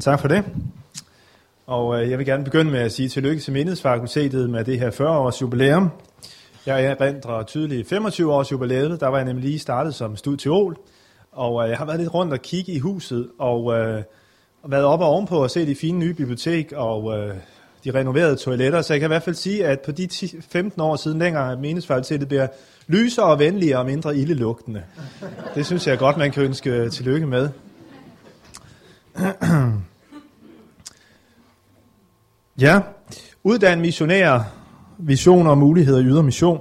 Tak 0.00 0.20
for 0.20 0.28
det. 0.28 0.44
Og 1.66 2.02
øh, 2.02 2.10
jeg 2.10 2.18
vil 2.18 2.26
gerne 2.26 2.44
begynde 2.44 2.70
med 2.70 2.80
at 2.80 2.92
sige 2.92 3.08
tillykke 3.08 3.42
til 3.42 3.52
Mindesfakultetet 3.52 4.50
med 4.50 4.64
det 4.64 4.80
her 4.80 4.90
40-års 4.90 5.42
jubilæum. 5.42 5.90
Jeg 6.66 6.84
erindrer 6.84 7.42
tydeligt 7.42 7.88
25 7.88 8.32
års 8.32 8.52
jubilæet, 8.52 9.00
der 9.00 9.08
var 9.08 9.16
jeg 9.16 9.24
nemlig 9.24 9.44
lige 9.44 9.58
startet 9.58 9.94
som 9.94 10.16
studiol, 10.16 10.76
og 11.32 11.64
øh, 11.64 11.70
jeg 11.70 11.78
har 11.78 11.84
været 11.84 12.00
lidt 12.00 12.14
rundt 12.14 12.32
og 12.32 12.42
kigge 12.42 12.72
i 12.72 12.78
huset, 12.78 13.28
og 13.38 13.78
øh, 13.78 14.02
været 14.68 14.84
oppe 14.84 15.04
og 15.04 15.10
ovenpå 15.10 15.42
og 15.42 15.50
se 15.50 15.66
de 15.66 15.74
fine 15.74 15.98
nye 15.98 16.14
bibliotek 16.14 16.72
og 16.72 17.18
øh, 17.18 17.34
de 17.84 17.90
renoverede 17.94 18.36
toiletter, 18.36 18.82
så 18.82 18.92
jeg 18.92 19.00
kan 19.00 19.06
i 19.06 19.12
hvert 19.12 19.22
fald 19.22 19.36
sige, 19.36 19.66
at 19.66 19.80
på 19.80 19.92
de 19.92 20.06
10, 20.06 20.40
15 20.40 20.80
år 20.80 20.96
siden 20.96 21.18
længere, 21.18 21.52
at 21.52 21.58
Mindesfakultetet 21.58 22.28
bliver 22.28 22.46
lysere 22.86 23.26
og 23.26 23.38
venligere 23.38 23.78
og 23.78 23.86
mindre 23.86 24.16
ildelugtende. 24.16 24.82
Det 25.54 25.66
synes 25.66 25.86
jeg 25.86 25.98
godt, 25.98 26.16
man 26.16 26.32
kan 26.32 26.42
ønske 26.42 26.90
tillykke 26.90 27.26
med. 27.26 27.48
Ja, 32.60 32.80
uddanne 33.44 33.82
missionærer, 33.82 34.42
visioner 34.98 35.50
og 35.50 35.58
muligheder 35.58 36.00
i 36.00 36.04
ydre 36.04 36.22
mission. 36.22 36.60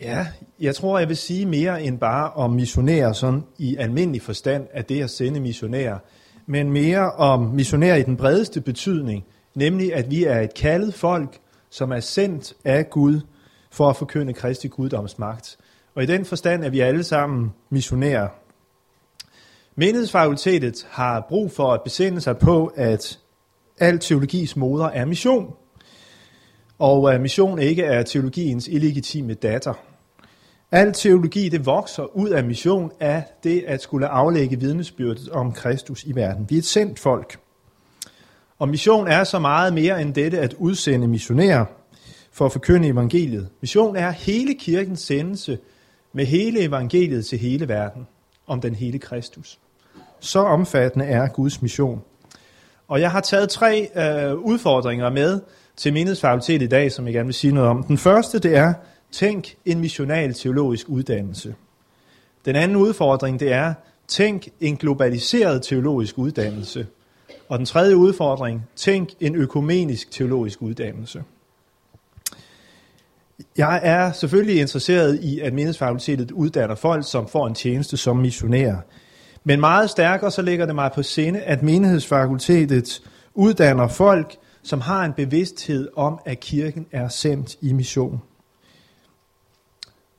Ja, 0.00 0.26
jeg 0.60 0.74
tror, 0.74 0.98
jeg 0.98 1.08
vil 1.08 1.16
sige 1.16 1.46
mere 1.46 1.82
end 1.82 1.98
bare 1.98 2.30
om 2.30 2.50
missionærer 2.50 3.12
sådan 3.12 3.44
i 3.58 3.76
almindelig 3.76 4.22
forstand 4.22 4.66
af 4.72 4.84
det 4.84 5.02
at 5.02 5.10
sende 5.10 5.40
missionærer, 5.40 5.98
men 6.46 6.72
mere 6.72 7.12
om 7.12 7.40
missionærer 7.40 7.96
i 7.96 8.02
den 8.02 8.16
bredeste 8.16 8.60
betydning, 8.60 9.24
nemlig 9.54 9.94
at 9.94 10.10
vi 10.10 10.24
er 10.24 10.40
et 10.40 10.54
kaldet 10.54 10.94
folk, 10.94 11.38
som 11.70 11.92
er 11.92 12.00
sendt 12.00 12.54
af 12.64 12.90
Gud 12.90 13.20
for 13.70 13.90
at 13.90 13.96
forkynde 13.96 14.32
Kristi 14.32 14.68
guddomsmagt. 14.68 15.56
Og 15.94 16.02
i 16.02 16.06
den 16.06 16.24
forstand 16.24 16.64
er 16.64 16.70
vi 16.70 16.80
alle 16.80 17.04
sammen 17.04 17.52
missionærer. 17.70 18.28
Menighedsfakultetet 19.76 20.86
har 20.90 21.26
brug 21.28 21.52
for 21.52 21.72
at 21.72 21.82
besinde 21.82 22.20
sig 22.20 22.38
på, 22.38 22.72
at 22.76 23.18
al 23.78 23.98
teologis 23.98 24.56
moder 24.56 24.86
er 24.86 25.04
mission, 25.04 25.54
og 26.78 27.14
at 27.14 27.20
mission 27.20 27.58
ikke 27.58 27.82
er 27.82 28.02
teologiens 28.02 28.68
illegitime 28.68 29.34
datter. 29.34 29.74
Al 30.70 30.92
teologi 30.92 31.48
det 31.48 31.66
vokser 31.66 32.16
ud 32.16 32.28
af 32.28 32.44
mission 32.44 32.92
af 33.00 33.24
det 33.44 33.64
at 33.66 33.82
skulle 33.82 34.08
aflægge 34.08 34.60
vidnesbyrdet 34.60 35.28
om 35.28 35.52
Kristus 35.52 36.04
i 36.04 36.14
verden. 36.14 36.46
Vi 36.48 36.54
er 36.54 36.58
et 36.58 36.64
sendt 36.64 36.98
folk. 36.98 37.38
Og 38.58 38.68
mission 38.68 39.08
er 39.08 39.24
så 39.24 39.38
meget 39.38 39.74
mere 39.74 40.02
end 40.02 40.14
dette 40.14 40.38
at 40.38 40.54
udsende 40.54 41.08
missionærer 41.08 41.64
for 42.32 42.46
at 42.46 42.52
forkynde 42.52 42.88
evangeliet. 42.88 43.48
Mission 43.60 43.96
er 43.96 44.10
hele 44.10 44.54
kirkens 44.54 45.00
sendelse 45.00 45.58
med 46.12 46.24
hele 46.24 46.60
evangeliet 46.60 47.26
til 47.26 47.38
hele 47.38 47.68
verden 47.68 48.06
om 48.46 48.60
den 48.60 48.74
hele 48.74 48.98
Kristus. 48.98 49.58
Så 50.20 50.38
omfattende 50.38 51.04
er 51.04 51.28
Guds 51.28 51.62
mission. 51.62 52.02
Og 52.88 53.00
jeg 53.00 53.10
har 53.10 53.20
taget 53.20 53.48
tre 53.48 53.88
øh, 53.96 54.34
udfordringer 54.34 55.10
med 55.10 55.40
til 55.76 55.92
Menighedsfakultet 55.92 56.62
i 56.62 56.66
dag, 56.66 56.92
som 56.92 57.06
jeg 57.06 57.14
gerne 57.14 57.26
vil 57.26 57.34
sige 57.34 57.54
noget 57.54 57.70
om. 57.70 57.82
Den 57.82 57.98
første, 57.98 58.38
det 58.38 58.56
er, 58.56 58.74
tænk 59.12 59.54
en 59.64 59.80
missional 59.80 60.34
teologisk 60.34 60.88
uddannelse. 60.88 61.54
Den 62.44 62.56
anden 62.56 62.76
udfordring, 62.76 63.40
det 63.40 63.52
er, 63.52 63.74
tænk 64.08 64.48
en 64.60 64.76
globaliseret 64.76 65.62
teologisk 65.62 66.18
uddannelse. 66.18 66.86
Og 67.48 67.58
den 67.58 67.66
tredje 67.66 67.96
udfordring, 67.96 68.66
tænk 68.76 69.08
en 69.20 69.34
økumenisk 69.34 70.10
teologisk 70.10 70.62
uddannelse. 70.62 71.24
Jeg 73.56 73.80
er 73.82 74.12
selvfølgelig 74.12 74.60
interesseret 74.60 75.18
i, 75.22 75.40
at 75.40 75.52
menighedsfakultetet 75.52 76.30
uddanner 76.30 76.74
folk, 76.74 77.10
som 77.10 77.28
får 77.28 77.46
en 77.46 77.54
tjeneste 77.54 77.96
som 77.96 78.16
missionærer. 78.16 78.78
Men 79.48 79.60
meget 79.60 79.90
stærkere 79.90 80.30
så 80.30 80.42
ligger 80.42 80.66
det 80.66 80.74
mig 80.74 80.90
på 80.94 81.02
sinde, 81.02 81.40
at 81.40 81.62
menighedsfakultetet 81.62 83.02
uddanner 83.34 83.88
folk, 83.88 84.36
som 84.62 84.80
har 84.80 85.04
en 85.04 85.12
bevidsthed 85.12 85.88
om, 85.96 86.18
at 86.24 86.40
kirken 86.40 86.86
er 86.92 87.08
sendt 87.08 87.56
i 87.60 87.72
mission. 87.72 88.22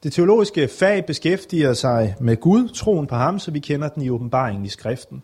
Det 0.03 0.13
teologiske 0.13 0.67
fag 0.67 1.05
beskæftiger 1.05 1.73
sig 1.73 2.15
med 2.19 2.37
Gud, 2.37 2.69
troen 2.69 3.07
på 3.07 3.15
ham, 3.15 3.39
så 3.39 3.51
vi 3.51 3.59
kender 3.59 3.89
den 3.89 4.03
i 4.03 4.09
åbenbaringen 4.09 4.65
i 4.65 4.69
skriften. 4.69 5.23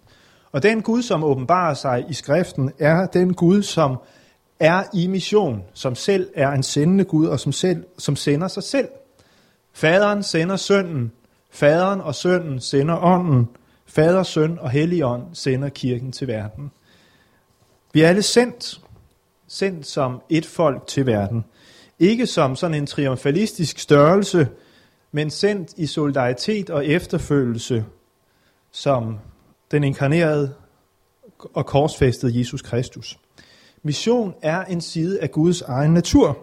Og 0.51 0.63
den 0.63 0.81
Gud, 0.81 1.01
som 1.01 1.23
åbenbarer 1.23 1.73
sig 1.73 2.05
i 2.09 2.13
skriften, 2.13 2.71
er 2.79 3.05
den 3.05 3.33
Gud, 3.33 3.61
som 3.63 3.97
er 4.59 4.83
i 4.93 5.07
mission, 5.07 5.63
som 5.73 5.95
selv 5.95 6.29
er 6.35 6.51
en 6.51 6.63
sendende 6.63 7.03
Gud, 7.03 7.27
og 7.27 7.39
som, 7.39 7.51
selv, 7.51 7.83
som 7.97 8.15
sender 8.15 8.47
sig 8.47 8.63
selv. 8.63 8.87
Faderen 9.73 10.23
sender 10.23 10.55
sønnen, 10.55 11.11
faderen 11.51 12.01
og 12.01 12.15
sønnen 12.15 12.59
sender 12.59 13.03
ånden, 13.03 13.47
Fader, 13.93 14.23
Søn 14.23 14.59
og 14.59 14.69
Helligånd 14.69 15.23
sender 15.33 15.69
kirken 15.69 16.11
til 16.11 16.27
verden. 16.27 16.71
Vi 17.93 18.01
er 18.01 18.07
alle 18.07 18.21
sendt, 18.21 18.81
sendt 19.47 19.87
som 19.87 20.21
et 20.29 20.45
folk 20.45 20.87
til 20.87 21.05
verden. 21.05 21.45
Ikke 21.99 22.27
som 22.27 22.55
sådan 22.55 22.77
en 22.77 22.87
triumfalistisk 22.87 23.79
størrelse, 23.79 24.47
men 25.11 25.29
sendt 25.29 25.73
i 25.77 25.85
solidaritet 25.85 26.69
og 26.69 26.85
efterfølgelse 26.85 27.85
som 28.71 29.19
den 29.71 29.83
inkarnerede 29.83 30.53
og 31.53 31.65
korsfæstede 31.65 32.39
Jesus 32.39 32.61
Kristus. 32.61 33.19
Mission 33.83 34.33
er 34.41 34.63
en 34.65 34.81
side 34.81 35.19
af 35.19 35.31
Guds 35.31 35.61
egen 35.61 35.93
natur. 35.93 36.37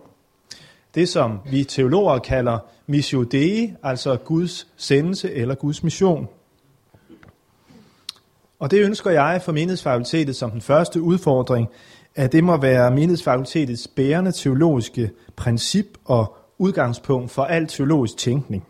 Det, 0.95 1.09
som 1.09 1.39
vi 1.51 1.65
teologer 1.65 2.19
kalder 2.19 2.59
missio 2.87 3.23
dei, 3.23 3.75
altså 3.83 4.17
Guds 4.17 4.67
sendelse 4.77 5.33
eller 5.33 5.55
Guds 5.55 5.83
mission– 5.83 6.29
og 8.61 8.71
det 8.71 8.85
ønsker 8.85 9.11
jeg 9.11 9.41
for 9.45 9.53
menighedsfakultetet 9.53 10.37
som 10.37 10.51
den 10.51 10.61
første 10.61 11.01
udfordring, 11.03 11.69
at 12.15 12.33
det 12.33 12.45
må 12.45 12.57
være 12.57 12.91
menighedsfakultetets 12.91 13.89
bærende 13.89 14.33
teologiske 14.33 15.11
princip 15.37 15.87
og 16.05 16.37
udgangspunkt 16.59 17.31
for 17.31 17.43
al 17.43 17.67
teologisk 17.67 18.17
tænkning. 18.17 18.65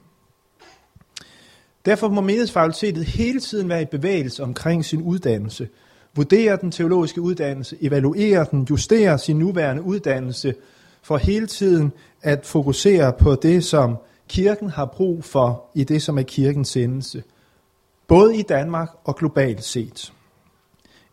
Derfor 1.84 2.08
må 2.08 2.20
menighedsfakultetet 2.20 3.04
hele 3.04 3.40
tiden 3.40 3.68
være 3.68 3.82
i 3.82 3.84
bevægelse 3.84 4.42
omkring 4.42 4.84
sin 4.84 5.02
uddannelse, 5.02 5.68
vurdere 6.16 6.58
den 6.60 6.70
teologiske 6.70 7.20
uddannelse, 7.20 7.76
evaluere 7.80 8.46
den, 8.50 8.66
justere 8.70 9.18
sin 9.18 9.38
nuværende 9.38 9.82
uddannelse, 9.82 10.54
for 11.02 11.16
hele 11.16 11.46
tiden 11.46 11.92
at 12.22 12.46
fokusere 12.46 13.12
på 13.12 13.34
det, 13.34 13.64
som 13.64 13.96
kirken 14.28 14.70
har 14.70 14.84
brug 14.84 15.24
for 15.24 15.64
i 15.74 15.84
det, 15.84 16.02
som 16.02 16.18
er 16.18 16.22
kirkens 16.22 16.68
sendelse– 16.68 17.22
både 18.10 18.36
i 18.36 18.42
Danmark 18.42 18.90
og 19.04 19.16
globalt 19.16 19.64
set. 19.64 20.12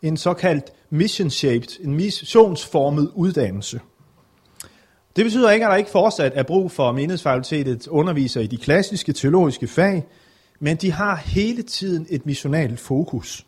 En 0.02 0.16
såkaldt 0.16 0.72
mission-shaped, 0.90 1.84
en 1.84 1.94
missionsformet 1.94 3.10
uddannelse. 3.14 3.80
Det 5.16 5.24
betyder 5.24 5.50
ikke, 5.50 5.66
at 5.66 5.70
der 5.70 5.76
ikke 5.76 5.90
fortsat 5.90 6.32
er 6.34 6.42
brug 6.42 6.70
for 6.70 6.92
menighedsfakultetets 6.92 7.88
underviser 7.88 8.40
i 8.40 8.46
de 8.46 8.56
klassiske 8.56 9.12
teologiske 9.12 9.66
fag, 9.66 10.06
men 10.60 10.76
de 10.76 10.92
har 10.92 11.16
hele 11.16 11.62
tiden 11.62 12.06
et 12.10 12.26
missionalt 12.26 12.80
fokus. 12.80 13.46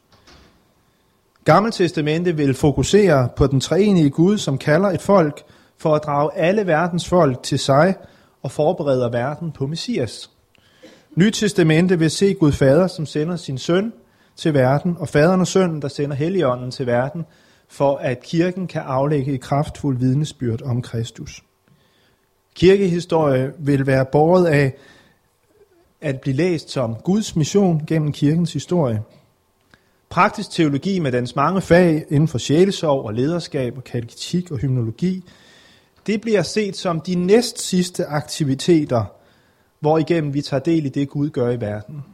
Gammeltestamentet 1.44 2.38
vil 2.38 2.54
fokusere 2.54 3.28
på 3.36 3.46
den 3.46 3.60
treenige 3.60 4.10
Gud, 4.10 4.38
som 4.38 4.58
kalder 4.58 4.88
et 4.88 5.02
folk 5.02 5.42
for 5.78 5.94
at 5.94 6.04
drage 6.04 6.36
alle 6.36 6.66
verdens 6.66 7.08
folk 7.08 7.42
til 7.42 7.58
sig 7.58 7.94
og 8.42 8.50
forbereder 8.50 9.10
verden 9.10 9.52
på 9.52 9.66
Messias. 9.66 10.30
Nyt 11.14 11.32
testamente 11.32 11.98
vil 11.98 12.10
se 12.10 12.34
Gud 12.34 12.52
Fader, 12.52 12.86
som 12.86 13.06
sender 13.06 13.36
sin 13.36 13.58
søn 13.58 13.92
til 14.36 14.54
verden, 14.54 14.96
og 14.98 15.08
faderen 15.08 15.40
og 15.40 15.46
sønnen, 15.46 15.82
der 15.82 15.88
sender 15.88 16.16
Helligånden 16.16 16.70
til 16.70 16.86
verden, 16.86 17.24
for 17.68 17.96
at 17.96 18.22
kirken 18.22 18.66
kan 18.66 18.82
aflægge 18.82 19.32
et 19.32 19.40
kraftfuldt 19.40 20.00
vidnesbyrd 20.00 20.62
om 20.62 20.82
Kristus. 20.82 21.42
Kirkehistorie 22.54 23.52
vil 23.58 23.86
være 23.86 24.04
båret 24.04 24.46
af 24.46 24.74
at 26.00 26.20
blive 26.20 26.36
læst 26.36 26.70
som 26.70 26.94
Guds 26.94 27.36
mission 27.36 27.82
gennem 27.86 28.12
kirkens 28.12 28.52
historie. 28.52 29.02
Praktisk 30.08 30.50
teologi 30.50 30.98
med 30.98 31.12
dens 31.12 31.36
mange 31.36 31.60
fag 31.60 32.04
inden 32.08 32.28
for 32.28 32.38
sjælesorg 32.38 33.04
og 33.04 33.14
lederskab 33.14 33.76
og 33.76 33.84
kateketik 33.84 34.50
og 34.50 34.58
hymnologi, 34.58 35.24
det 36.06 36.20
bliver 36.20 36.42
set 36.42 36.76
som 36.76 37.00
de 37.00 37.14
næst 37.14 37.60
sidste 37.60 38.06
aktiviteter 38.06 39.04
hvor 39.80 39.98
igennem 39.98 40.34
vi 40.34 40.42
tager 40.42 40.60
del 40.60 40.86
i 40.86 40.88
det, 40.88 41.08
Gud 41.08 41.30
gør 41.30 41.50
i 41.50 41.60
verden. 41.60 42.04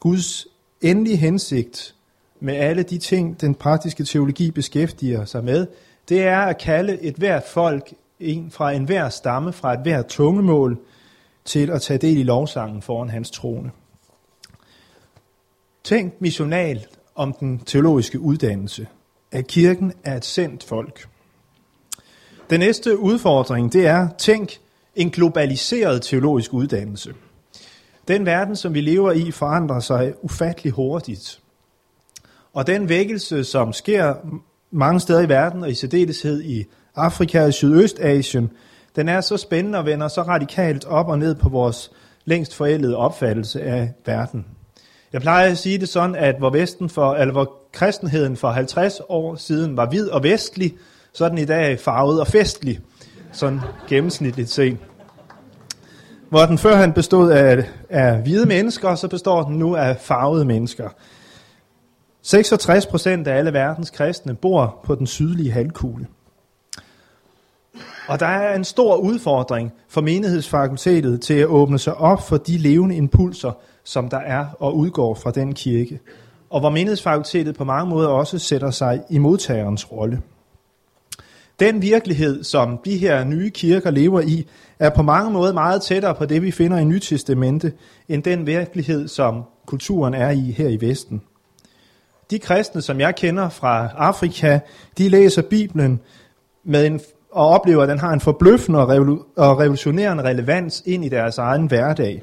Guds 0.00 0.46
endelige 0.80 1.16
hensigt 1.16 1.94
med 2.40 2.54
alle 2.54 2.82
de 2.82 2.98
ting, 2.98 3.40
den 3.40 3.54
praktiske 3.54 4.04
teologi 4.04 4.50
beskæftiger 4.50 5.24
sig 5.24 5.44
med, 5.44 5.66
det 6.08 6.22
er 6.22 6.38
at 6.38 6.58
kalde 6.58 7.00
et 7.02 7.14
hvert 7.14 7.44
folk 7.46 7.92
en 8.20 8.50
fra 8.50 8.72
enhver 8.72 9.08
stamme, 9.08 9.52
fra 9.52 9.72
et 9.72 9.80
hvert 9.80 10.06
tungemål, 10.06 10.78
til 11.44 11.70
at 11.70 11.82
tage 11.82 11.98
del 11.98 12.16
i 12.16 12.22
lovsangen 12.22 12.82
foran 12.82 13.10
hans 13.10 13.30
trone. 13.30 13.70
Tænk 15.84 16.20
missionalt 16.20 16.88
om 17.14 17.32
den 17.32 17.58
teologiske 17.58 18.20
uddannelse, 18.20 18.86
at 19.32 19.46
kirken 19.46 19.92
er 20.04 20.16
et 20.16 20.24
sendt 20.24 20.64
folk. 20.64 21.08
Den 22.50 22.60
næste 22.60 22.98
udfordring, 22.98 23.72
det 23.72 23.86
er, 23.86 24.08
tænk 24.18 24.58
en 24.98 25.10
globaliseret 25.10 26.02
teologisk 26.02 26.54
uddannelse. 26.54 27.14
Den 28.08 28.26
verden, 28.26 28.56
som 28.56 28.74
vi 28.74 28.80
lever 28.80 29.12
i, 29.12 29.30
forandrer 29.30 29.80
sig 29.80 30.14
ufattelig 30.22 30.72
hurtigt. 30.72 31.40
Og 32.52 32.66
den 32.66 32.88
vækkelse, 32.88 33.44
som 33.44 33.72
sker 33.72 34.14
mange 34.70 35.00
steder 35.00 35.20
i 35.20 35.28
verden, 35.28 35.62
og 35.62 35.70
i 35.70 35.74
særdeleshed 35.74 36.42
i 36.42 36.64
Afrika 36.96 37.44
og 37.44 37.54
Sydøstasien, 37.54 38.50
den 38.96 39.08
er 39.08 39.20
så 39.20 39.36
spændende 39.36 39.78
og 39.78 39.86
vender 39.86 40.08
så 40.08 40.22
radikalt 40.22 40.84
op 40.84 41.08
og 41.08 41.18
ned 41.18 41.34
på 41.34 41.48
vores 41.48 41.90
længst 42.24 42.54
forældede 42.54 42.96
opfattelse 42.96 43.62
af 43.62 43.92
verden. 44.06 44.46
Jeg 45.12 45.20
plejer 45.20 45.50
at 45.50 45.58
sige 45.58 45.78
det 45.78 45.88
sådan, 45.88 46.16
at 46.16 46.38
hvor, 46.38 46.50
Vesten 46.50 46.88
for, 46.88 47.14
eller 47.14 47.32
hvor 47.32 47.52
kristenheden 47.72 48.36
for 48.36 48.50
50 48.50 49.00
år 49.08 49.36
siden 49.36 49.76
var 49.76 49.86
hvid 49.86 50.08
og 50.08 50.22
vestlig, 50.22 50.74
så 51.12 51.24
er 51.24 51.28
den 51.28 51.38
i 51.38 51.44
dag 51.44 51.80
farvet 51.80 52.20
og 52.20 52.26
festlig, 52.26 52.80
sådan 53.32 53.60
gennemsnitligt 53.88 54.50
set. 54.50 54.76
Hvor 56.28 56.46
den 56.46 56.58
førhen 56.58 56.92
bestod 56.92 57.30
af, 57.30 57.64
af 57.88 58.22
hvide 58.22 58.46
mennesker, 58.46 58.94
så 58.94 59.08
består 59.08 59.42
den 59.42 59.56
nu 59.56 59.76
af 59.76 59.96
farvede 59.96 60.44
mennesker. 60.44 60.88
66 62.22 62.86
procent 62.86 63.28
af 63.28 63.36
alle 63.36 63.52
verdens 63.52 63.90
kristne 63.90 64.34
bor 64.34 64.80
på 64.84 64.94
den 64.94 65.06
sydlige 65.06 65.52
halvkugle. 65.52 66.06
Og 68.08 68.20
der 68.20 68.26
er 68.26 68.56
en 68.56 68.64
stor 68.64 68.96
udfordring 68.96 69.72
for 69.88 70.00
menighedsfakultetet 70.00 71.20
til 71.20 71.34
at 71.34 71.46
åbne 71.46 71.78
sig 71.78 71.94
op 71.94 72.28
for 72.28 72.36
de 72.36 72.58
levende 72.58 72.96
impulser, 72.96 73.52
som 73.84 74.08
der 74.08 74.18
er 74.18 74.46
og 74.60 74.76
udgår 74.76 75.14
fra 75.14 75.30
den 75.30 75.54
kirke. 75.54 76.00
Og 76.50 76.60
hvor 76.60 76.70
menighedsfakultetet 76.70 77.56
på 77.56 77.64
mange 77.64 77.90
måder 77.90 78.08
også 78.08 78.38
sætter 78.38 78.70
sig 78.70 79.02
i 79.10 79.18
modtagerens 79.18 79.92
rolle. 79.92 80.22
Den 81.60 81.82
virkelighed, 81.82 82.44
som 82.44 82.78
de 82.84 82.98
her 82.98 83.24
nye 83.24 83.50
kirker 83.50 83.90
lever 83.90 84.20
i, 84.20 84.46
er 84.78 84.90
på 84.90 85.02
mange 85.02 85.30
måder 85.30 85.52
meget 85.52 85.82
tættere 85.82 86.14
på 86.14 86.26
det, 86.26 86.42
vi 86.42 86.50
finder 86.50 86.78
i 86.78 86.84
Nytestamentet, 86.84 87.72
end 88.08 88.22
den 88.22 88.46
virkelighed, 88.46 89.08
som 89.08 89.42
kulturen 89.66 90.14
er 90.14 90.30
i 90.30 90.40
her 90.50 90.68
i 90.68 90.80
Vesten. 90.80 91.22
De 92.30 92.38
kristne, 92.38 92.82
som 92.82 93.00
jeg 93.00 93.16
kender 93.16 93.48
fra 93.48 93.88
Afrika, 93.96 94.58
de 94.98 95.08
læser 95.08 95.42
Bibelen 95.42 96.00
med 96.64 96.86
en, 96.86 97.00
og 97.32 97.48
oplever, 97.48 97.82
at 97.82 97.88
den 97.88 97.98
har 97.98 98.12
en 98.12 98.20
forbløffende 98.20 98.78
og, 98.78 98.96
revolu- 98.96 99.32
og 99.36 99.58
revolutionerende 99.58 100.24
relevans 100.24 100.82
ind 100.86 101.04
i 101.04 101.08
deres 101.08 101.38
egen 101.38 101.66
hverdag. 101.66 102.22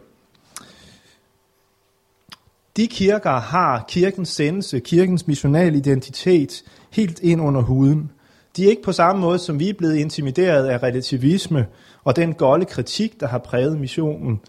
De 2.77 2.87
kirker 2.87 3.39
har 3.39 3.85
kirkens 3.87 4.29
sendelse, 4.29 4.79
kirkens 4.79 5.27
missionale 5.27 5.77
identitet 5.77 6.63
helt 6.91 7.19
ind 7.19 7.41
under 7.41 7.61
huden. 7.61 8.11
De 8.55 8.65
er 8.65 8.69
ikke 8.69 8.81
på 8.81 8.91
samme 8.91 9.21
måde, 9.21 9.39
som 9.39 9.59
vi 9.59 9.69
er 9.69 9.73
blevet 9.73 9.95
intimideret 9.95 10.67
af 10.67 10.83
relativisme 10.83 11.65
og 12.03 12.15
den 12.15 12.33
golde 12.33 12.65
kritik, 12.65 13.19
der 13.19 13.27
har 13.27 13.37
præget 13.37 13.79
missionen 13.79 14.41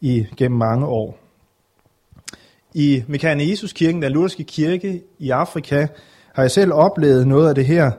i 0.00 0.26
gennem 0.36 0.58
mange 0.58 0.86
år. 0.86 1.18
I 2.74 3.02
Mekane 3.08 3.50
Jesus 3.50 3.72
kirken, 3.72 4.02
den 4.02 4.12
lutherske 4.12 4.44
kirke 4.44 5.02
i 5.18 5.30
Afrika, 5.30 5.86
har 6.34 6.42
jeg 6.42 6.50
selv 6.50 6.72
oplevet 6.72 7.26
noget 7.26 7.48
af 7.48 7.54
det 7.54 7.66
her. 7.66 7.90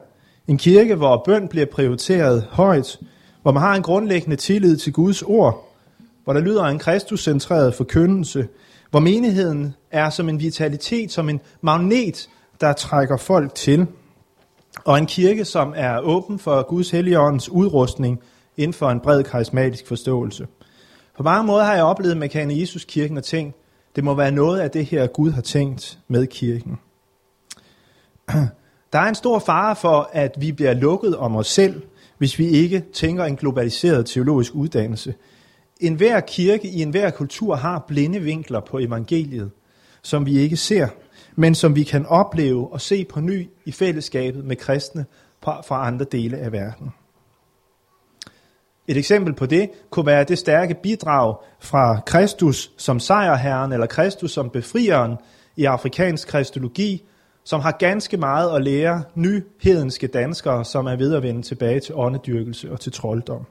En 0.47 0.57
kirke, 0.57 0.95
hvor 0.95 1.21
bøn 1.25 1.47
bliver 1.47 1.65
prioriteret 1.65 2.47
højt, 2.51 2.99
hvor 3.41 3.51
man 3.51 3.61
har 3.61 3.75
en 3.75 3.81
grundlæggende 3.81 4.35
tillid 4.35 4.77
til 4.77 4.93
Guds 4.93 5.21
ord, 5.21 5.75
hvor 6.23 6.33
der 6.33 6.39
lyder 6.39 6.63
en 6.63 6.79
kristuscentreret 6.79 7.73
forkyndelse, 7.73 8.47
hvor 8.91 8.99
menigheden 8.99 9.75
er 9.91 10.09
som 10.09 10.29
en 10.29 10.39
vitalitet, 10.39 11.11
som 11.11 11.29
en 11.29 11.39
magnet, 11.61 12.29
der 12.61 12.73
trækker 12.73 13.17
folk 13.17 13.55
til, 13.55 13.87
og 14.85 14.97
en 14.97 15.05
kirke, 15.05 15.45
som 15.45 15.73
er 15.75 15.99
åben 15.99 16.39
for 16.39 16.61
Guds 16.61 16.91
helligåndens 16.91 17.49
udrustning 17.49 18.19
inden 18.57 18.73
for 18.73 18.89
en 18.89 18.99
bred 18.99 19.23
karismatisk 19.23 19.87
forståelse. 19.87 20.47
På 21.17 21.23
mange 21.23 21.47
måder 21.47 21.63
har 21.63 21.73
jeg 21.73 21.83
oplevet 21.83 22.17
Mekane 22.17 22.59
Jesus 22.59 22.85
kirken 22.85 23.17
og 23.17 23.23
tænkt, 23.23 23.55
det 23.95 24.03
må 24.03 24.13
være 24.13 24.31
noget 24.31 24.59
af 24.59 24.71
det 24.71 24.85
her, 24.85 25.07
Gud 25.07 25.31
har 25.31 25.41
tænkt 25.41 25.99
med 26.07 26.27
kirken. 26.27 26.79
Der 28.93 28.99
er 28.99 29.07
en 29.07 29.15
stor 29.15 29.39
fare 29.39 29.75
for, 29.75 30.09
at 30.13 30.35
vi 30.39 30.51
bliver 30.51 30.73
lukket 30.73 31.17
om 31.17 31.35
os 31.35 31.47
selv, 31.47 31.81
hvis 32.17 32.39
vi 32.39 32.47
ikke 32.47 32.83
tænker 32.93 33.25
en 33.25 33.35
globaliseret 33.35 34.05
teologisk 34.05 34.55
uddannelse. 34.55 35.13
En 35.79 35.93
hver 35.93 36.19
kirke 36.19 36.67
i 36.67 36.81
enhver 36.81 37.09
kultur 37.09 37.55
har 37.55 37.85
blinde 37.87 38.19
vinkler 38.19 38.59
på 38.59 38.79
evangeliet, 38.79 39.51
som 40.01 40.25
vi 40.25 40.37
ikke 40.37 40.57
ser, 40.57 40.87
men 41.35 41.55
som 41.55 41.75
vi 41.75 41.83
kan 41.83 42.05
opleve 42.05 42.73
og 42.73 42.81
se 42.81 43.05
på 43.05 43.19
ny 43.19 43.49
i 43.65 43.71
fællesskabet 43.71 44.45
med 44.45 44.55
kristne 44.55 45.05
fra 45.43 45.87
andre 45.87 46.05
dele 46.11 46.37
af 46.37 46.51
verden. 46.51 46.93
Et 48.87 48.97
eksempel 48.97 49.33
på 49.33 49.45
det 49.45 49.69
kunne 49.89 50.05
være 50.05 50.23
det 50.23 50.37
stærke 50.37 50.75
bidrag 50.83 51.35
fra 51.59 51.99
Kristus 52.05 52.71
som 52.77 52.99
sejrherren 52.99 53.71
eller 53.71 53.85
Kristus 53.85 54.31
som 54.31 54.49
befrieren 54.49 55.17
i 55.55 55.65
afrikansk 55.65 56.27
kristologi, 56.27 57.03
som 57.43 57.59
har 57.59 57.71
ganske 57.71 58.17
meget 58.17 58.55
at 58.55 58.63
lære 58.63 59.03
nyhedenske 59.15 60.07
danskere, 60.07 60.65
som 60.65 60.85
er 60.85 60.95
ved 60.95 61.15
at 61.15 61.23
vende 61.23 61.41
tilbage 61.41 61.79
til 61.79 61.95
åndedyrkelse 61.95 62.71
og 62.71 62.79
til 62.79 62.91
trolddom. 62.91 63.45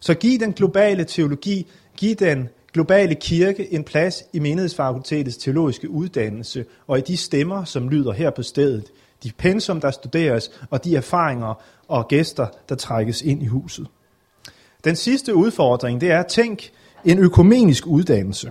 Så 0.00 0.14
giv 0.14 0.40
den 0.40 0.52
globale 0.52 1.04
teologi, 1.04 1.70
giv 1.96 2.14
den 2.14 2.48
globale 2.74 3.14
kirke 3.14 3.72
en 3.72 3.84
plads 3.84 4.24
i 4.32 4.38
menighedsfakultetets 4.38 5.36
teologiske 5.36 5.90
uddannelse 5.90 6.64
og 6.86 6.98
i 6.98 7.00
de 7.00 7.16
stemmer, 7.16 7.64
som 7.64 7.88
lyder 7.88 8.12
her 8.12 8.30
på 8.30 8.42
stedet, 8.42 8.84
de 9.22 9.30
pensum, 9.38 9.80
der 9.80 9.90
studeres, 9.90 10.50
og 10.70 10.84
de 10.84 10.96
erfaringer 10.96 11.62
og 11.88 12.08
gæster, 12.08 12.46
der 12.68 12.74
trækkes 12.74 13.22
ind 13.22 13.42
i 13.42 13.46
huset. 13.46 13.86
Den 14.84 14.96
sidste 14.96 15.34
udfordring, 15.34 16.00
det 16.00 16.10
er, 16.10 16.22
tænk 16.22 16.70
en 17.04 17.18
økumenisk 17.18 17.86
uddannelse. 17.86 18.50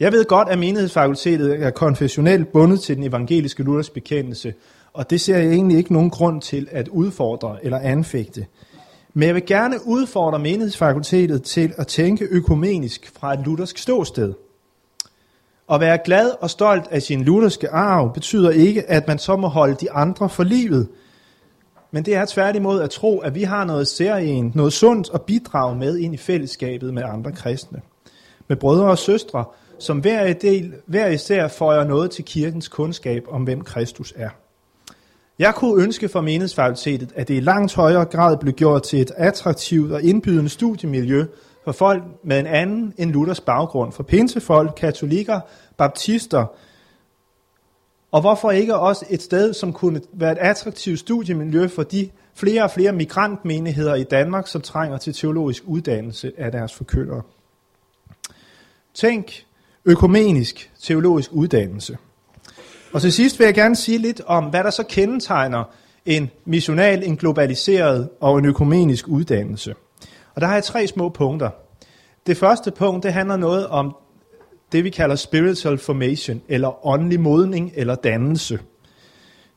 Jeg 0.00 0.12
ved 0.12 0.24
godt, 0.24 0.48
at 0.48 0.58
menighedsfakultetet 0.58 1.62
er 1.62 1.70
konfessionelt 1.70 2.52
bundet 2.52 2.80
til 2.80 2.96
den 2.96 3.04
evangeliske 3.04 3.62
Luthers 3.62 3.90
bekendelse, 3.90 4.54
og 4.92 5.10
det 5.10 5.20
ser 5.20 5.38
jeg 5.38 5.52
egentlig 5.52 5.78
ikke 5.78 5.92
nogen 5.92 6.10
grund 6.10 6.42
til 6.42 6.68
at 6.70 6.88
udfordre 6.88 7.64
eller 7.64 7.78
anfægte. 7.78 8.46
Men 9.18 9.26
jeg 9.26 9.34
vil 9.34 9.46
gerne 9.46 9.86
udfordre 9.86 10.38
menighedsfakultetet 10.38 11.42
til 11.42 11.72
at 11.76 11.86
tænke 11.86 12.24
økumenisk 12.24 13.12
fra 13.18 13.34
et 13.34 13.40
luthersk 13.44 13.78
ståsted. 13.78 14.34
At 15.72 15.80
være 15.80 15.98
glad 16.04 16.30
og 16.40 16.50
stolt 16.50 16.86
af 16.90 17.02
sin 17.02 17.24
lutherske 17.24 17.70
arv 17.70 18.14
betyder 18.14 18.50
ikke, 18.50 18.90
at 18.90 19.08
man 19.08 19.18
så 19.18 19.36
må 19.36 19.48
holde 19.48 19.74
de 19.74 19.90
andre 19.90 20.28
for 20.28 20.42
livet. 20.44 20.88
Men 21.90 22.04
det 22.04 22.14
er 22.14 22.24
tværtimod 22.24 22.80
at 22.80 22.90
tro, 22.90 23.18
at 23.18 23.34
vi 23.34 23.42
har 23.42 23.64
noget 23.64 23.88
særligt, 23.88 24.54
noget 24.54 24.72
sundt 24.72 25.10
at 25.14 25.22
bidrage 25.22 25.76
med 25.76 25.98
ind 25.98 26.14
i 26.14 26.16
fællesskabet 26.16 26.94
med 26.94 27.02
andre 27.02 27.32
kristne. 27.32 27.80
Med 28.48 28.56
brødre 28.56 28.90
og 28.90 28.98
søstre, 28.98 29.44
som 29.78 29.98
hver, 29.98 30.32
del, 30.32 30.74
hver 30.86 31.06
især 31.06 31.48
føjer 31.48 31.84
noget 31.84 32.10
til 32.10 32.24
kirkens 32.24 32.68
kundskab 32.68 33.24
om, 33.28 33.42
hvem 33.42 33.60
Kristus 33.60 34.12
er. 34.16 34.30
Jeg 35.38 35.54
kunne 35.54 35.82
ønske 35.82 36.08
for 36.08 36.20
menighedsfakultetet, 36.20 37.12
at 37.14 37.28
det 37.28 37.36
i 37.36 37.40
langt 37.40 37.74
højere 37.74 38.04
grad 38.04 38.36
blev 38.36 38.52
gjort 38.52 38.82
til 38.82 39.00
et 39.00 39.10
attraktivt 39.16 39.92
og 39.92 40.02
indbydende 40.02 40.48
studiemiljø 40.48 41.24
for 41.64 41.72
folk 41.72 42.02
med 42.24 42.40
en 42.40 42.46
anden 42.46 42.94
end 42.98 43.10
Luthers 43.10 43.40
baggrund, 43.40 43.92
for 43.92 44.02
pinsefolk, 44.02 44.72
katolikker, 44.76 45.40
baptister, 45.76 46.46
og 48.12 48.20
hvorfor 48.20 48.50
ikke 48.50 48.76
også 48.76 49.06
et 49.10 49.22
sted, 49.22 49.54
som 49.54 49.72
kunne 49.72 50.00
være 50.12 50.32
et 50.32 50.38
attraktivt 50.38 50.98
studiemiljø 50.98 51.68
for 51.68 51.82
de 51.82 52.10
flere 52.34 52.62
og 52.62 52.70
flere 52.70 52.92
migrantmenigheder 52.92 53.94
i 53.94 54.04
Danmark, 54.04 54.46
som 54.46 54.60
trænger 54.60 54.98
til 54.98 55.12
teologisk 55.12 55.62
uddannelse 55.66 56.32
af 56.38 56.52
deres 56.52 56.74
forkyndere. 56.74 57.22
Tænk 58.94 59.46
økumenisk 59.84 60.72
teologisk 60.82 61.32
uddannelse. 61.32 61.96
Og 62.96 63.02
til 63.02 63.12
sidst 63.12 63.38
vil 63.38 63.44
jeg 63.44 63.54
gerne 63.54 63.76
sige 63.76 63.98
lidt 63.98 64.20
om, 64.26 64.44
hvad 64.44 64.64
der 64.64 64.70
så 64.70 64.82
kendetegner 64.82 65.64
en 66.06 66.30
missional, 66.44 67.02
en 67.04 67.16
globaliseret 67.16 68.08
og 68.20 68.38
en 68.38 68.44
økumenisk 68.44 69.08
uddannelse. 69.08 69.74
Og 70.34 70.40
der 70.40 70.46
har 70.46 70.54
jeg 70.54 70.64
tre 70.64 70.86
små 70.86 71.08
punkter. 71.08 71.50
Det 72.26 72.36
første 72.36 72.70
punkt, 72.70 73.02
det 73.02 73.12
handler 73.12 73.36
noget 73.36 73.66
om 73.66 73.96
det, 74.72 74.84
vi 74.84 74.90
kalder 74.90 75.16
spiritual 75.16 75.78
formation, 75.78 76.42
eller 76.48 76.86
åndelig 76.86 77.20
modning 77.20 77.72
eller 77.74 77.94
dannelse. 77.94 78.58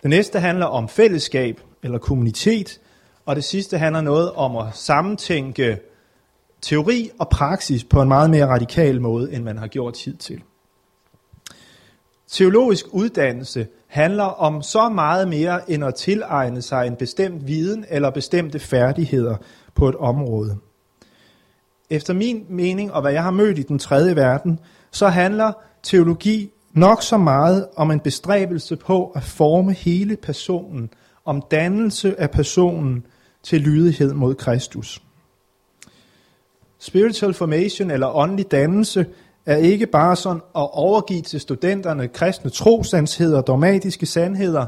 Det 0.02 0.10
næste 0.10 0.40
handler 0.40 0.66
om 0.66 0.90
fællesskab 0.90 1.62
eller 1.84 1.98
kommunitet, 1.98 2.80
og 3.26 3.36
det 3.36 3.44
sidste 3.44 3.78
handler 3.78 4.02
noget 4.02 4.32
om 4.32 4.58
at 4.58 4.66
sammentænke 4.74 5.78
teori 6.62 7.10
og 7.20 7.30
praksis 7.30 7.84
på 7.84 8.02
en 8.02 8.08
meget 8.08 8.30
mere 8.30 8.48
radikal 8.48 9.02
måde, 9.02 9.34
end 9.34 9.44
man 9.44 9.58
har 9.58 9.68
gjort 9.68 9.94
tid 9.94 10.16
til. 10.16 10.42
Teologisk 12.32 12.86
uddannelse 12.92 13.68
handler 13.88 14.24
om 14.24 14.62
så 14.62 14.90
meget 14.90 15.28
mere 15.28 15.72
end 15.72 15.84
at 15.84 15.96
tilegne 15.96 16.62
sig 16.62 16.88
en 16.88 16.96
bestemt 16.96 17.48
viden 17.48 17.86
eller 17.90 18.10
bestemte 18.10 18.60
færdigheder 18.60 19.36
på 19.76 19.90
et 19.90 19.96
område. 19.96 20.58
Efter 21.90 22.14
min 22.14 22.46
mening 22.50 22.94
og 22.94 23.02
hvad 23.02 23.12
jeg 23.12 23.24
har 23.24 23.32
mødt 23.32 23.60
i 23.60 23.64
den 23.64 23.80
tredje 23.80 24.16
verden, 24.16 24.60
så 24.92 25.08
handler 25.08 25.52
teologi 25.84 26.52
nok 26.74 27.04
så 27.04 27.18
meget 27.18 27.68
om 27.76 27.92
en 27.92 28.00
bestræbelse 28.00 28.76
på 28.76 29.12
at 29.16 29.24
forme 29.24 29.74
hele 29.74 30.16
personen, 30.16 30.90
om 31.26 31.44
dannelse 31.52 32.20
af 32.20 32.32
personen 32.32 33.06
til 33.44 33.62
lydighed 33.62 34.14
mod 34.14 34.36
Kristus. 34.36 35.02
Spiritual 36.80 37.34
formation 37.34 37.92
eller 37.92 38.16
åndelig 38.16 38.52
dannelse 38.52 39.06
er 39.50 39.58
ikke 39.58 39.88
bare 39.88 40.16
sådan 40.16 40.42
at 40.56 40.70
overgive 40.74 41.22
til 41.22 41.40
studenterne 41.40 42.08
kristne 42.08 42.50
trosandheder, 42.50 43.42
dogmatiske 43.42 44.06
sandheder, 44.06 44.66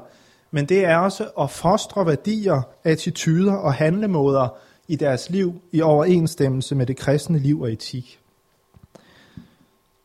men 0.51 0.65
det 0.65 0.85
er 0.85 0.97
også 0.97 1.29
at 1.39 1.49
fostre 1.49 2.05
værdier, 2.05 2.61
attityder 2.83 3.53
og 3.53 3.73
handlemåder 3.73 4.47
i 4.87 4.95
deres 4.95 5.29
liv 5.29 5.61
i 5.71 5.81
overensstemmelse 5.81 6.75
med 6.75 6.85
det 6.85 6.97
kristne 6.97 7.39
liv 7.39 7.61
og 7.61 7.71
etik. 7.71 8.19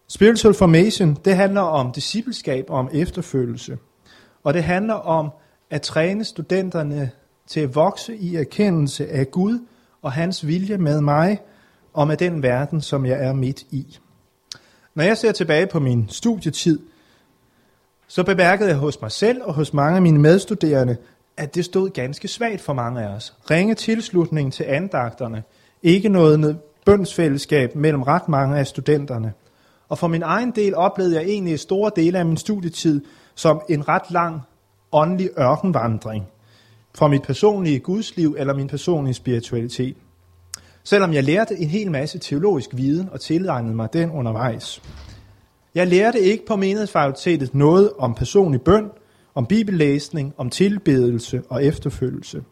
Spiritual 0.08 0.54
formation, 0.54 1.16
det 1.24 1.36
handler 1.36 1.60
om 1.60 1.92
discipleskab 1.92 2.70
og 2.70 2.78
om 2.78 2.88
efterfølgelse. 2.92 3.78
Og 4.44 4.54
det 4.54 4.64
handler 4.64 4.94
om 4.94 5.30
at 5.70 5.82
træne 5.82 6.24
studenterne 6.24 7.10
til 7.46 7.60
at 7.60 7.74
vokse 7.74 8.16
i 8.16 8.36
erkendelse 8.36 9.08
af 9.08 9.30
Gud 9.30 9.66
og 10.02 10.12
hans 10.12 10.46
vilje 10.46 10.78
med 10.78 11.00
mig 11.00 11.38
og 11.92 12.06
med 12.06 12.16
den 12.16 12.42
verden, 12.42 12.80
som 12.80 13.06
jeg 13.06 13.24
er 13.24 13.32
midt 13.32 13.62
i. 13.62 13.98
Når 14.96 15.04
jeg 15.04 15.18
ser 15.18 15.32
tilbage 15.32 15.66
på 15.66 15.80
min 15.80 16.08
studietid, 16.08 16.78
så 18.06 18.24
bemærkede 18.24 18.68
jeg 18.68 18.78
hos 18.78 19.00
mig 19.00 19.12
selv 19.12 19.42
og 19.42 19.54
hos 19.54 19.72
mange 19.74 19.96
af 19.96 20.02
mine 20.02 20.18
medstuderende, 20.18 20.96
at 21.36 21.54
det 21.54 21.64
stod 21.64 21.90
ganske 21.90 22.28
svagt 22.28 22.60
for 22.60 22.72
mange 22.72 23.02
af 23.02 23.08
os. 23.08 23.34
Ringe 23.50 23.74
tilslutning 23.74 24.52
til 24.52 24.64
andagterne, 24.64 25.42
ikke 25.82 26.08
noget 26.08 26.58
bønsfællesskab 26.84 27.74
mellem 27.74 28.02
ret 28.02 28.28
mange 28.28 28.58
af 28.58 28.66
studenterne. 28.66 29.32
Og 29.88 29.98
for 29.98 30.06
min 30.06 30.22
egen 30.22 30.50
del 30.50 30.74
oplevede 30.74 31.14
jeg 31.14 31.24
egentlig 31.24 31.60
store 31.60 31.90
dele 31.96 32.18
af 32.18 32.26
min 32.26 32.36
studietid 32.36 33.04
som 33.34 33.62
en 33.68 33.88
ret 33.88 34.10
lang 34.10 34.40
åndelig 34.92 35.30
ørkenvandring 35.38 36.26
fra 36.94 37.08
mit 37.08 37.22
personlige 37.22 37.78
gudsliv 37.78 38.36
eller 38.38 38.54
min 38.54 38.68
personlige 38.68 39.14
spiritualitet. 39.14 39.96
Selvom 40.86 41.12
jeg 41.12 41.24
lærte 41.24 41.56
en 41.56 41.68
hel 41.68 41.90
masse 41.90 42.18
teologisk 42.18 42.70
viden 42.72 43.08
og 43.12 43.20
tilegnede 43.20 43.74
mig 43.74 43.92
den 43.92 44.10
undervejs. 44.10 44.82
Jeg 45.74 45.86
lærte 45.86 46.20
ikke 46.20 46.46
på 46.46 46.56
menighedsfakultetet 46.56 47.54
noget 47.54 47.92
om 47.98 48.14
personlig 48.14 48.60
bøn, 48.60 48.90
om 49.34 49.46
bibellæsning, 49.46 50.34
om 50.36 50.50
tilbedelse 50.50 51.42
og 51.48 51.64
efterfølgelse. 51.64 52.42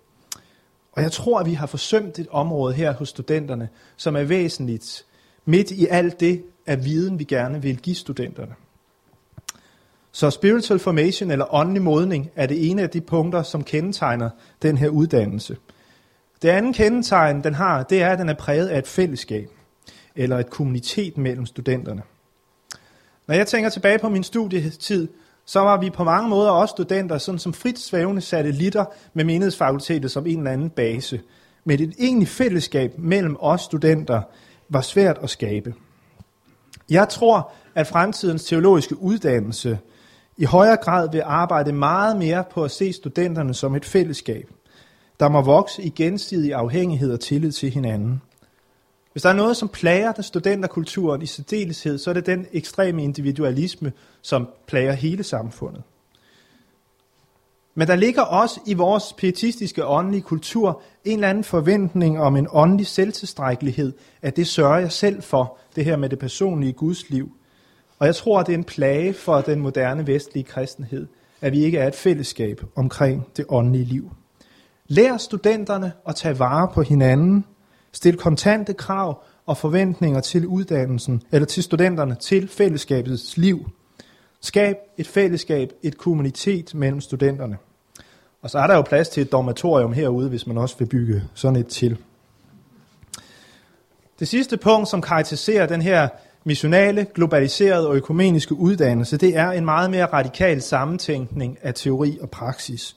Og 0.92 1.02
jeg 1.02 1.12
tror, 1.12 1.40
at 1.40 1.46
vi 1.46 1.52
har 1.52 1.66
forsømt 1.66 2.18
et 2.18 2.26
område 2.30 2.74
her 2.74 2.92
hos 2.92 3.08
studenterne, 3.08 3.68
som 3.96 4.16
er 4.16 4.24
væsentligt 4.24 5.04
midt 5.44 5.70
i 5.70 5.86
alt 5.86 6.20
det 6.20 6.42
af 6.66 6.84
viden, 6.84 7.18
vi 7.18 7.24
gerne 7.24 7.62
vil 7.62 7.76
give 7.76 7.96
studenterne. 7.96 8.54
Så 10.12 10.30
spiritual 10.30 10.78
formation 10.78 11.30
eller 11.30 11.54
åndelig 11.54 11.82
modning 11.82 12.30
er 12.36 12.46
det 12.46 12.70
ene 12.70 12.82
af 12.82 12.90
de 12.90 13.00
punkter, 13.00 13.42
som 13.42 13.64
kendetegner 13.64 14.30
den 14.62 14.78
her 14.78 14.88
uddannelse. 14.88 15.56
Det 16.42 16.48
andet 16.48 16.76
kendetegn, 16.76 17.44
den 17.44 17.54
har, 17.54 17.82
det 17.82 18.02
er, 18.02 18.10
at 18.10 18.18
den 18.18 18.28
er 18.28 18.34
præget 18.34 18.68
af 18.68 18.78
et 18.78 18.86
fællesskab, 18.86 19.50
eller 20.16 20.38
et 20.38 20.50
kommunitet 20.50 21.18
mellem 21.18 21.46
studenterne. 21.46 22.02
Når 23.26 23.34
jeg 23.34 23.46
tænker 23.46 23.70
tilbage 23.70 23.98
på 23.98 24.08
min 24.08 24.24
studietid, 24.24 25.08
så 25.46 25.60
var 25.60 25.80
vi 25.80 25.90
på 25.90 26.04
mange 26.04 26.28
måder 26.28 26.50
også 26.50 26.72
studenter, 26.72 27.18
sådan 27.18 27.38
som 27.38 27.52
frit 27.52 27.78
svævende 27.78 28.20
satellitter 28.20 28.84
med 29.14 29.24
menighedsfakultetet 29.24 30.10
som 30.10 30.26
en 30.26 30.38
eller 30.38 30.50
anden 30.50 30.70
base. 30.70 31.20
Men 31.64 31.80
et 31.80 31.94
egentligt 31.98 32.30
fællesskab 32.30 32.98
mellem 32.98 33.36
os 33.40 33.60
studenter 33.60 34.22
var 34.68 34.80
svært 34.80 35.18
at 35.22 35.30
skabe. 35.30 35.74
Jeg 36.90 37.08
tror, 37.08 37.52
at 37.74 37.86
fremtidens 37.86 38.44
teologiske 38.44 39.02
uddannelse 39.02 39.78
i 40.36 40.44
højere 40.44 40.76
grad 40.76 41.08
vil 41.12 41.22
arbejde 41.24 41.72
meget 41.72 42.16
mere 42.16 42.44
på 42.50 42.64
at 42.64 42.70
se 42.70 42.92
studenterne 42.92 43.54
som 43.54 43.74
et 43.74 43.84
fællesskab, 43.84 44.50
der 45.20 45.28
må 45.28 45.42
vokse 45.42 45.82
i 45.82 45.88
gensidig 45.88 46.54
afhængighed 46.54 47.12
og 47.12 47.20
tillid 47.20 47.52
til 47.52 47.70
hinanden. 47.70 48.22
Hvis 49.12 49.22
der 49.22 49.28
er 49.28 49.34
noget, 49.34 49.56
som 49.56 49.68
plager 49.68 50.12
den 50.12 50.22
studenterkulturen 50.22 51.22
i 51.22 51.26
særdeleshed, 51.26 51.98
så 51.98 52.10
er 52.10 52.14
det 52.14 52.26
den 52.26 52.46
ekstreme 52.52 53.02
individualisme, 53.02 53.92
som 54.22 54.48
plager 54.66 54.92
hele 54.92 55.22
samfundet. 55.22 55.82
Men 57.74 57.88
der 57.88 57.96
ligger 57.96 58.22
også 58.22 58.60
i 58.66 58.74
vores 58.74 59.12
pietistiske 59.12 59.86
åndelige 59.86 60.22
kultur 60.22 60.82
en 61.04 61.18
eller 61.18 61.28
anden 61.28 61.44
forventning 61.44 62.20
om 62.20 62.36
en 62.36 62.48
åndelig 62.50 62.86
selvtilstrækkelighed, 62.86 63.92
at 64.22 64.36
det 64.36 64.46
sørger 64.46 64.78
jeg 64.78 64.92
selv 64.92 65.22
for, 65.22 65.58
det 65.76 65.84
her 65.84 65.96
med 65.96 66.08
det 66.08 66.18
personlige 66.18 66.72
gudsliv. 66.72 67.32
Og 67.98 68.06
jeg 68.06 68.14
tror, 68.14 68.40
at 68.40 68.46
det 68.46 68.52
er 68.52 68.58
en 68.58 68.64
plage 68.64 69.14
for 69.14 69.40
den 69.40 69.60
moderne 69.60 70.06
vestlige 70.06 70.44
kristenhed, 70.44 71.06
at 71.40 71.52
vi 71.52 71.64
ikke 71.64 71.78
er 71.78 71.88
et 71.88 71.94
fællesskab 71.94 72.62
omkring 72.74 73.28
det 73.36 73.44
åndelige 73.48 73.84
liv. 73.84 74.10
Lær 74.88 75.16
studenterne 75.16 75.92
at 76.08 76.14
tage 76.14 76.38
vare 76.38 76.68
på 76.74 76.82
hinanden, 76.82 77.44
Stil 77.94 78.16
kontante 78.16 78.72
krav 78.72 79.22
og 79.46 79.56
forventninger 79.56 80.20
til 80.20 80.46
uddannelsen, 80.46 81.22
eller 81.32 81.46
til 81.46 81.62
studenterne, 81.62 82.14
til 82.14 82.48
fællesskabets 82.48 83.36
liv. 83.36 83.70
Skab 84.40 84.76
et 84.98 85.06
fællesskab, 85.06 85.72
et 85.82 85.98
kommunitet 85.98 86.74
mellem 86.74 87.00
studenterne. 87.00 87.56
Og 88.42 88.50
så 88.50 88.58
er 88.58 88.66
der 88.66 88.74
jo 88.74 88.82
plads 88.82 89.08
til 89.08 89.20
et 89.20 89.32
dormatorium 89.32 89.92
herude, 89.92 90.28
hvis 90.28 90.46
man 90.46 90.58
også 90.58 90.78
vil 90.78 90.86
bygge 90.86 91.22
sådan 91.34 91.56
et 91.56 91.66
til. 91.66 91.98
Det 94.18 94.28
sidste 94.28 94.56
punkt, 94.56 94.88
som 94.88 95.02
karakteriserer 95.02 95.66
den 95.66 95.82
her 95.82 96.08
missionale, 96.44 97.06
globaliserede 97.14 97.88
og 97.88 97.96
økumeniske 97.96 98.54
uddannelse, 98.54 99.16
det 99.16 99.36
er 99.36 99.50
en 99.50 99.64
meget 99.64 99.90
mere 99.90 100.06
radikal 100.06 100.62
sammentænkning 100.62 101.58
af 101.62 101.74
teori 101.74 102.18
og 102.22 102.30
praksis. 102.30 102.96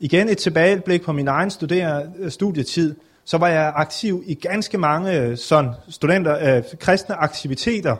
Igen 0.00 0.28
et 0.28 0.38
tilbageblik 0.38 1.02
på 1.02 1.12
min 1.12 1.28
egen 1.28 1.50
studietid 2.30 2.94
så 3.24 3.38
var 3.38 3.48
jeg 3.48 3.72
aktiv 3.76 4.22
i 4.26 4.34
ganske 4.34 4.78
mange 4.78 5.20
øh, 5.20 5.36
sådan, 5.36 5.70
studenter, 5.88 6.56
øh, 6.56 6.62
kristne 6.80 7.14
aktiviteter, 7.14 7.96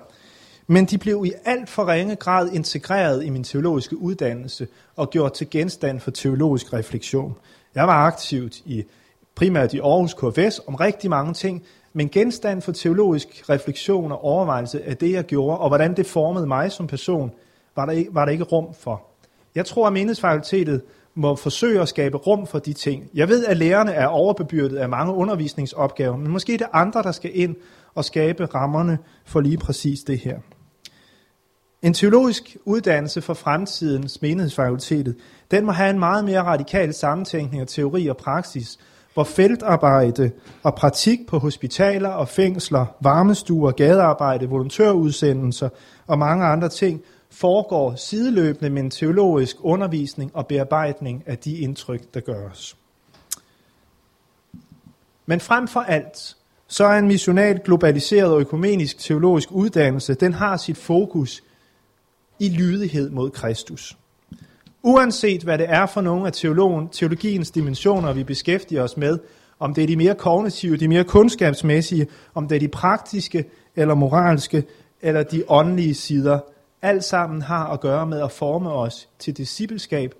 men 0.66 0.84
de 0.84 0.98
blev 0.98 1.24
i 1.26 1.32
alt 1.44 1.68
for 1.68 1.88
ringe 1.88 2.16
grad 2.16 2.50
integreret 2.52 3.24
i 3.24 3.30
min 3.30 3.44
teologiske 3.44 3.96
uddannelse 3.96 4.68
og 4.96 5.10
gjort 5.10 5.32
til 5.32 5.50
genstand 5.50 6.00
for 6.00 6.10
teologisk 6.10 6.72
refleksion. 6.72 7.36
Jeg 7.74 7.86
var 7.86 8.06
aktivt 8.06 8.56
i 8.56 8.84
primært 9.34 9.74
i 9.74 9.78
Aarhus 9.78 10.14
KFS 10.14 10.60
om 10.66 10.74
rigtig 10.74 11.10
mange 11.10 11.34
ting, 11.34 11.62
men 11.92 12.08
genstand 12.08 12.62
for 12.62 12.72
teologisk 12.72 13.28
refleksion 13.50 14.12
og 14.12 14.24
overvejelse 14.24 14.84
af 14.84 14.96
det, 14.96 15.12
jeg 15.12 15.24
gjorde, 15.24 15.58
og 15.58 15.68
hvordan 15.68 15.96
det 15.96 16.06
formede 16.06 16.46
mig 16.46 16.72
som 16.72 16.86
person, 16.86 17.32
var 17.76 17.86
der 17.86 17.92
ikke, 17.92 18.14
var 18.14 18.24
der 18.24 18.32
ikke 18.32 18.44
rum 18.44 18.74
for. 18.74 19.02
Jeg 19.54 19.66
tror, 19.66 19.86
at 19.86 19.92
menighedsfakultetet 19.92 20.82
må 21.18 21.36
forsøge 21.36 21.80
at 21.80 21.88
skabe 21.88 22.16
rum 22.16 22.46
for 22.46 22.58
de 22.58 22.72
ting. 22.72 23.10
Jeg 23.14 23.28
ved, 23.28 23.44
at 23.46 23.56
lærerne 23.56 23.92
er 23.92 24.06
overbebyrdet 24.06 24.76
af 24.76 24.88
mange 24.88 25.12
undervisningsopgaver, 25.12 26.16
men 26.16 26.30
måske 26.30 26.54
er 26.54 26.58
det 26.58 26.66
andre, 26.72 27.02
der 27.02 27.12
skal 27.12 27.30
ind 27.34 27.56
og 27.94 28.04
skabe 28.04 28.44
rammerne 28.46 28.98
for 29.24 29.40
lige 29.40 29.58
præcis 29.58 30.00
det 30.00 30.18
her. 30.18 30.38
En 31.82 31.94
teologisk 31.94 32.56
uddannelse 32.64 33.22
for 33.22 33.34
fremtidens 33.34 34.22
menighedsfakultetet, 34.22 35.16
den 35.50 35.66
må 35.66 35.72
have 35.72 35.90
en 35.90 35.98
meget 35.98 36.24
mere 36.24 36.42
radikal 36.42 36.94
sammentænkning 36.94 37.60
af 37.60 37.66
teori 37.66 38.06
og 38.06 38.16
praksis, 38.16 38.78
hvor 39.14 39.24
feltarbejde 39.24 40.30
og 40.62 40.74
praktik 40.74 41.18
på 41.28 41.38
hospitaler 41.38 42.08
og 42.08 42.28
fængsler, 42.28 42.86
varmestuer, 43.00 43.70
gadearbejde, 43.70 44.48
volontørudsendelser 44.48 45.68
og 46.06 46.18
mange 46.18 46.44
andre 46.44 46.68
ting 46.68 47.02
foregår 47.30 47.94
sideløbende 47.94 48.70
med 48.70 48.82
en 48.82 48.90
teologisk 48.90 49.56
undervisning 49.60 50.30
og 50.34 50.46
bearbejdning 50.46 51.22
af 51.26 51.38
de 51.38 51.56
indtryk, 51.56 52.14
der 52.14 52.20
gøres. 52.20 52.76
Men 55.26 55.40
frem 55.40 55.68
for 55.68 55.80
alt, 55.80 56.36
så 56.68 56.84
er 56.84 56.98
en 56.98 57.08
missional, 57.08 57.60
globaliseret 57.64 58.32
og 58.32 58.40
økumenisk 58.40 58.98
teologisk 58.98 59.52
uddannelse, 59.52 60.14
den 60.14 60.34
har 60.34 60.56
sit 60.56 60.76
fokus 60.76 61.42
i 62.38 62.48
lydighed 62.48 63.10
mod 63.10 63.30
Kristus. 63.30 63.96
Uanset 64.82 65.42
hvad 65.42 65.58
det 65.58 65.66
er 65.68 65.86
for 65.86 66.00
nogle 66.00 66.26
af 66.26 66.32
teologen, 66.32 66.88
teologiens 66.88 67.50
dimensioner, 67.50 68.12
vi 68.12 68.24
beskæftiger 68.24 68.82
os 68.82 68.96
med, 68.96 69.18
om 69.58 69.74
det 69.74 69.82
er 69.82 69.86
de 69.86 69.96
mere 69.96 70.14
kognitive, 70.14 70.76
de 70.76 70.88
mere 70.88 71.04
kundskabsmæssige, 71.04 72.06
om 72.34 72.48
det 72.48 72.56
er 72.56 72.60
de 72.60 72.68
praktiske 72.68 73.44
eller 73.76 73.94
moralske, 73.94 74.64
eller 75.02 75.22
de 75.22 75.44
åndelige 75.48 75.94
sider 75.94 76.38
alt 76.82 77.04
sammen 77.04 77.42
har 77.42 77.66
at 77.66 77.80
gøre 77.80 78.06
med 78.06 78.22
at 78.22 78.32
forme 78.32 78.72
os 78.72 79.08
til 79.18 79.36
discipleskab 79.36 80.14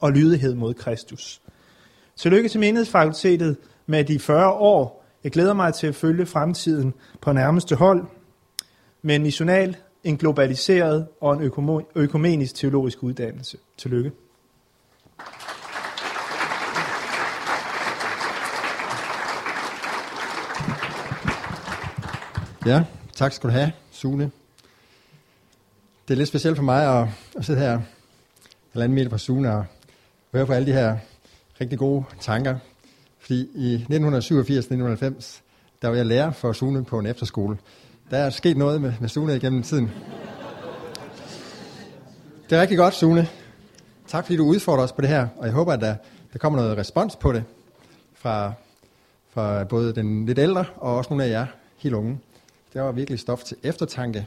og 0.00 0.12
lydighed 0.12 0.54
mod 0.54 0.74
Kristus. 0.74 1.42
Tillykke 2.16 2.48
til 2.48 2.60
menighedsfakultetet 2.60 3.56
med 3.86 4.04
de 4.04 4.18
40 4.18 4.52
år. 4.52 5.04
Jeg 5.24 5.32
glæder 5.32 5.54
mig 5.54 5.74
til 5.74 5.86
at 5.86 5.94
følge 5.94 6.26
fremtiden 6.26 6.94
på 7.20 7.32
nærmeste 7.32 7.76
hold 7.76 8.04
med 9.02 9.16
en 9.16 9.22
missional, 9.22 9.76
en 10.04 10.16
globaliseret 10.16 11.06
og 11.20 11.32
en 11.32 11.52
økumenisk 11.94 12.54
teologisk 12.54 13.02
uddannelse. 13.02 13.58
Tillykke. 13.78 14.12
Ja, 22.66 22.84
tak 23.14 23.32
skal 23.32 23.50
du 23.50 23.52
have, 23.52 23.72
Sune 23.90 24.30
det 26.12 26.16
er 26.16 26.20
lidt 26.20 26.28
specielt 26.28 26.56
for 26.56 26.64
mig 26.64 27.00
at, 27.00 27.08
at 27.36 27.44
sidde 27.44 27.60
her 27.60 27.80
halvanden 28.72 28.94
meter 28.94 29.10
fra 29.10 29.18
Sune 29.18 29.54
og 29.54 29.64
høre 30.32 30.46
på 30.46 30.52
alle 30.52 30.66
de 30.66 30.72
her 30.72 30.96
rigtig 31.60 31.78
gode 31.78 32.04
tanker. 32.20 32.58
Fordi 33.18 33.48
i 33.54 33.86
1987-1990, 33.90 35.40
der 35.82 35.88
var 35.88 35.94
jeg 35.94 36.06
lærer 36.06 36.32
for 36.32 36.52
Sune 36.52 36.84
på 36.84 36.98
en 36.98 37.06
efterskole. 37.06 37.58
Der 38.10 38.16
er 38.16 38.30
sket 38.30 38.56
noget 38.56 38.80
med, 38.80 38.92
med 39.00 39.08
Sune 39.08 39.36
igennem 39.36 39.62
tiden. 39.62 39.90
Det 42.50 42.56
er 42.58 42.60
rigtig 42.60 42.78
godt, 42.78 42.94
Sune. 42.94 43.28
Tak 44.06 44.24
fordi 44.24 44.36
du 44.36 44.44
udfordrer 44.44 44.84
os 44.84 44.92
på 44.92 45.00
det 45.00 45.08
her, 45.08 45.28
og 45.36 45.46
jeg 45.46 45.54
håber, 45.54 45.72
at 45.72 45.80
der, 45.80 45.94
der 46.32 46.38
kommer 46.38 46.58
noget 46.58 46.78
respons 46.78 47.16
på 47.16 47.32
det 47.32 47.44
fra, 48.14 48.52
fra 49.30 49.64
både 49.64 49.94
den 49.94 50.26
lidt 50.26 50.38
ældre 50.38 50.64
og 50.76 50.96
også 50.96 51.10
nogle 51.10 51.24
af 51.24 51.30
jer 51.30 51.46
helt 51.76 51.94
unge. 51.94 52.18
Det 52.72 52.82
var 52.82 52.92
virkelig 52.92 53.18
stof 53.18 53.42
til 53.44 53.56
eftertanke 53.62 54.26